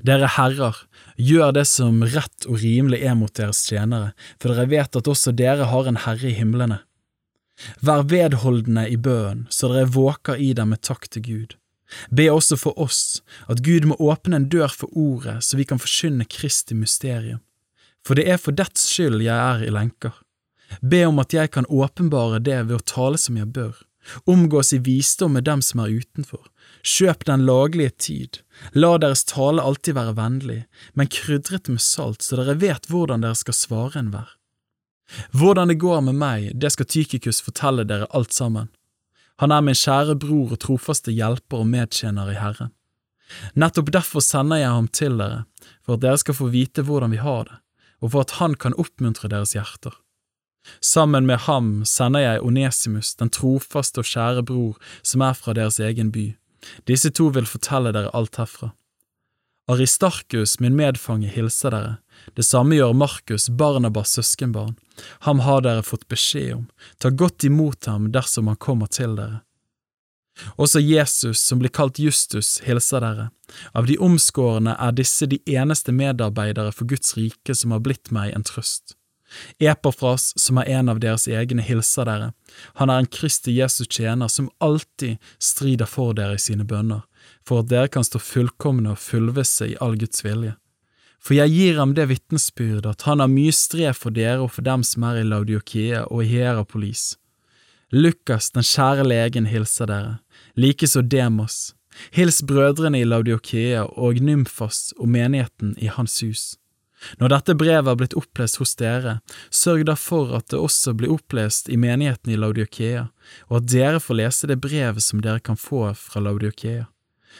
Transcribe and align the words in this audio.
Dere 0.00 0.30
herrer, 0.36 0.76
gjør 1.20 1.52
det 1.58 1.66
som 1.68 2.00
rett 2.04 2.46
og 2.48 2.62
rimelig 2.62 3.02
er 3.04 3.16
mot 3.18 3.32
deres 3.36 3.60
tjenere, 3.68 4.12
for 4.40 4.52
dere 4.52 4.70
vet 4.70 4.96
at 4.98 5.10
også 5.10 5.34
dere 5.36 5.68
har 5.70 5.88
en 5.88 6.00
Herre 6.06 6.30
i 6.30 6.36
himlene. 6.36 6.80
Vær 7.84 8.06
vedholdende 8.08 8.86
i 8.88 8.96
bønnen, 8.96 9.46
så 9.50 9.70
dere 9.72 9.90
våker 9.92 10.40
i 10.40 10.52
dem 10.56 10.72
med 10.72 10.82
takk 10.82 11.08
til 11.12 11.26
Gud. 11.26 11.56
Be 12.10 12.30
også 12.32 12.56
for 12.56 12.78
oss, 12.80 13.20
at 13.52 13.62
Gud 13.64 13.84
må 13.90 13.98
åpne 14.00 14.38
en 14.40 14.48
dør 14.48 14.72
for 14.72 14.92
ordet, 14.96 15.42
så 15.44 15.58
vi 15.60 15.66
kan 15.68 15.80
forkynne 15.82 16.24
Kristi 16.24 16.74
mysterium. 16.74 17.42
For 18.06 18.18
det 18.18 18.26
er 18.32 18.40
for 18.40 18.56
dets 18.56 18.88
skyld 18.90 19.20
jeg 19.22 19.36
er 19.36 19.62
i 19.66 19.70
lenker. 19.70 20.14
Be 20.80 21.04
om 21.06 21.20
at 21.22 21.34
jeg 21.36 21.52
kan 21.52 21.68
åpenbare 21.68 22.40
det 22.40 22.62
ved 22.68 22.78
å 22.78 22.86
tale 22.88 23.20
som 23.20 23.36
jeg 23.36 23.52
bør, 23.52 23.76
omgås 24.26 24.72
i 24.72 24.80
visdom 24.82 25.36
med 25.36 25.46
dem 25.46 25.62
som 25.62 25.84
er 25.84 25.92
utenfor, 26.00 26.48
kjøp 26.82 27.24
den 27.28 27.44
laglige 27.46 27.90
tid, 27.90 28.38
la 28.74 28.96
deres 28.98 29.24
tale 29.28 29.62
alltid 29.62 29.96
være 29.98 30.16
vennlig, 30.18 30.60
men 30.94 31.10
krydret 31.12 31.68
med 31.68 31.82
salt, 31.82 32.22
så 32.22 32.38
dere 32.40 32.58
vet 32.60 32.88
hvordan 32.90 33.24
dere 33.24 33.38
skal 33.38 33.56
svare 33.56 34.00
enhver. 34.00 34.30
Hvordan 35.36 35.68
det 35.68 35.80
går 35.82 36.00
med 36.08 36.16
meg, 36.16 36.52
det 36.58 36.72
skal 36.72 36.88
Tykikus 36.88 37.42
fortelle 37.44 37.84
dere 37.84 38.08
alt 38.16 38.32
sammen. 38.32 38.70
Han 39.42 39.52
er 39.52 39.64
min 39.64 39.76
kjære 39.76 40.16
bror 40.20 40.54
og 40.54 40.60
trofaste 40.62 41.12
hjelper 41.12 41.64
og 41.64 41.68
medtjener 41.68 42.30
i 42.32 42.38
Herren. 42.38 42.72
Nettopp 43.56 43.90
derfor 43.92 44.24
sender 44.24 44.60
jeg 44.60 44.70
ham 44.70 44.88
til 44.88 45.18
dere, 45.20 45.44
for 45.84 45.96
at 45.96 46.04
dere 46.04 46.20
skal 46.20 46.36
få 46.36 46.50
vite 46.52 46.84
hvordan 46.86 47.12
vi 47.14 47.20
har 47.22 47.48
det, 47.48 47.58
og 48.00 48.12
for 48.14 48.24
at 48.24 48.36
han 48.40 48.54
kan 48.54 48.76
oppmuntre 48.78 49.30
deres 49.32 49.54
hjerter. 49.56 49.94
Sammen 50.80 51.26
med 51.26 51.42
ham 51.48 51.82
sender 51.88 52.22
jeg 52.22 52.42
Onesimus, 52.42 53.14
den 53.18 53.30
trofaste 53.30 54.02
og 54.02 54.06
kjære 54.06 54.44
bror 54.46 54.78
som 55.02 55.24
er 55.26 55.34
fra 55.34 55.54
deres 55.58 55.80
egen 55.82 56.12
by. 56.14 56.32
Disse 56.88 57.10
to 57.10 57.28
vil 57.34 57.48
fortelle 57.48 57.92
dere 57.94 58.12
alt 58.16 58.38
herfra. 58.40 58.72
Aristarkus, 59.70 60.58
min 60.60 60.76
medfange, 60.76 61.28
hilser 61.30 61.70
dere. 61.70 61.92
Det 62.36 62.44
samme 62.44 62.76
gjør 62.76 62.96
Markus, 62.98 63.48
Barnabas' 63.48 64.16
søskenbarn. 64.18 64.74
Ham 65.26 65.42
har 65.46 65.62
dere 65.62 65.84
fått 65.86 66.08
beskjed 66.10 66.56
om. 66.56 66.66
Ta 66.98 67.10
godt 67.10 67.46
imot 67.46 67.86
ham 67.86 68.10
dersom 68.12 68.50
han 68.50 68.58
kommer 68.58 68.90
til 68.90 69.16
dere. 69.18 69.42
Også 70.56 70.80
Jesus, 70.80 71.42
som 71.44 71.60
blir 71.60 71.70
kalt 71.70 72.00
Justus, 72.00 72.56
hilser 72.66 73.04
dere. 73.04 73.28
Av 73.76 73.86
de 73.86 73.98
omskårne 74.00 74.74
er 74.80 74.96
disse 74.96 75.28
de 75.28 75.38
eneste 75.46 75.92
medarbeidere 75.92 76.72
for 76.72 76.88
Guds 76.88 77.14
rike 77.18 77.54
som 77.54 77.74
har 77.74 77.84
blitt 77.84 78.10
meg 78.14 78.32
en 78.34 78.46
trøst. 78.46 78.96
Epafras, 79.58 80.32
som 80.36 80.58
er 80.60 80.70
en 80.78 80.88
av 80.92 81.00
deres 81.00 81.28
egne, 81.28 81.62
hilser 81.64 82.08
dere. 82.08 82.32
Han 82.80 82.90
er 82.90 83.02
en 83.02 83.10
Kristi 83.10 83.54
Jesus 83.56 83.88
tjener 83.88 84.28
som 84.28 84.50
alltid 84.60 85.18
strider 85.38 85.88
for 85.88 86.12
dere 86.18 86.36
i 86.36 86.42
sine 86.42 86.66
bønner 86.68 87.02
for 87.46 87.62
at 87.62 87.70
dere 87.70 87.90
kan 87.90 88.04
stå 88.06 88.20
fullkomne 88.22 88.94
og 88.94 89.00
fullvisse 89.02 89.72
i 89.72 89.78
all 89.82 89.96
Guds 90.00 90.24
vilje. 90.24 90.54
For 91.22 91.36
jeg 91.36 91.54
gir 91.54 91.78
ham 91.78 91.92
det 91.94 92.08
vitnesbyrd 92.10 92.86
at 92.90 93.04
han 93.06 93.22
har 93.22 93.30
mye 93.30 93.52
strev 93.54 93.94
for 93.98 94.14
dere 94.14 94.40
og 94.42 94.50
for 94.56 94.66
dem 94.66 94.82
som 94.86 95.06
er 95.06 95.20
i 95.20 95.26
Laudiokia 95.26 96.06
og 96.08 96.24
i 96.24 96.32
Hierapolis. 96.32 97.12
Lukas, 97.92 98.50
den 98.50 98.66
kjære 98.66 99.04
legen, 99.06 99.46
hilser 99.46 99.90
dere, 99.90 100.16
likeså 100.58 101.04
Demos. 101.04 101.74
Hils 102.16 102.40
brødrene 102.48 103.02
i 103.02 103.06
Laudiokia 103.06 103.84
og 103.84 104.18
Nymfas 104.24 104.94
og 104.96 105.10
menigheten 105.12 105.76
i 105.78 105.90
hans 105.92 106.22
hus. 106.24 106.56
Når 107.20 107.32
dette 107.34 107.56
brevet 107.58 107.90
er 107.90 107.98
blitt 107.98 108.16
opplest 108.18 108.60
hos 108.60 108.74
dere, 108.78 109.18
sørg 109.50 109.86
da 109.88 109.96
for 109.98 110.34
at 110.38 110.48
det 110.52 110.60
også 110.60 110.94
blir 110.98 111.12
opplest 111.14 111.70
i 111.72 111.78
menigheten 111.80 112.32
i 112.32 112.38
Laudiokea, 112.38 113.08
og 113.50 113.60
at 113.60 113.68
dere 113.72 114.02
får 114.02 114.18
lese 114.20 114.50
det 114.50 114.60
brevet 114.62 115.02
som 115.04 115.22
dere 115.24 115.42
kan 115.42 115.58
få 115.58 115.88
fra 115.98 116.22
Laudiokea. 116.22 116.86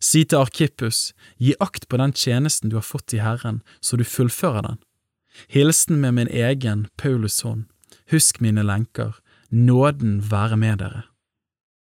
Si 0.00 0.24
til 0.24 0.40
Arkippus, 0.40 1.12
gi 1.38 1.54
akt 1.60 1.88
på 1.88 2.00
den 2.00 2.14
tjenesten 2.16 2.72
du 2.72 2.78
har 2.80 2.86
fått 2.86 3.14
i 3.14 3.22
Herren, 3.22 3.62
så 3.80 4.00
du 4.00 4.04
fullfører 4.04 4.64
den. 4.64 4.80
Hilsen 5.50 6.00
med 6.00 6.14
min 6.18 6.30
egen 6.30 6.86
Paulus 6.96 7.42
hånd, 7.44 7.66
husk 8.10 8.40
mine 8.40 8.64
lenker, 8.64 9.18
nåden 9.50 10.22
være 10.30 10.56
med 10.56 10.80
dere. 10.82 11.04